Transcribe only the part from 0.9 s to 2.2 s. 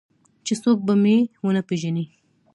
مې ونه پېژني.